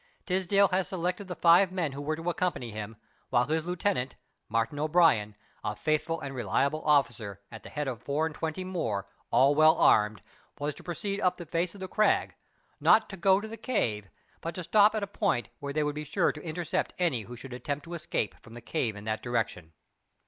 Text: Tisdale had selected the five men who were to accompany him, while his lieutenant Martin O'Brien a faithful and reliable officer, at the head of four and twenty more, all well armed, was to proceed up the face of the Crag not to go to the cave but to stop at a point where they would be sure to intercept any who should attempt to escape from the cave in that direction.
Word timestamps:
Tisdale 0.25 0.69
had 0.69 0.87
selected 0.87 1.27
the 1.27 1.35
five 1.35 1.71
men 1.71 1.91
who 1.91 2.01
were 2.01 2.15
to 2.15 2.27
accompany 2.31 2.71
him, 2.71 2.95
while 3.29 3.45
his 3.45 3.65
lieutenant 3.65 4.15
Martin 4.49 4.79
O'Brien 4.79 5.35
a 5.63 5.75
faithful 5.75 6.19
and 6.21 6.33
reliable 6.33 6.83
officer, 6.85 7.39
at 7.51 7.61
the 7.61 7.69
head 7.69 7.87
of 7.87 8.01
four 8.01 8.25
and 8.25 8.33
twenty 8.33 8.63
more, 8.63 9.05
all 9.29 9.53
well 9.53 9.77
armed, 9.77 10.23
was 10.57 10.73
to 10.73 10.83
proceed 10.83 11.21
up 11.21 11.37
the 11.37 11.45
face 11.45 11.75
of 11.75 11.81
the 11.81 11.87
Crag 11.87 12.33
not 12.79 13.11
to 13.11 13.15
go 13.15 13.39
to 13.39 13.47
the 13.47 13.57
cave 13.57 14.09
but 14.41 14.55
to 14.55 14.63
stop 14.63 14.95
at 14.95 15.03
a 15.03 15.05
point 15.05 15.49
where 15.59 15.71
they 15.71 15.83
would 15.83 15.93
be 15.93 16.03
sure 16.03 16.31
to 16.31 16.41
intercept 16.41 16.95
any 16.97 17.21
who 17.21 17.35
should 17.35 17.53
attempt 17.53 17.83
to 17.83 17.93
escape 17.93 18.33
from 18.41 18.55
the 18.55 18.59
cave 18.59 18.95
in 18.95 19.03
that 19.03 19.21
direction. 19.21 19.71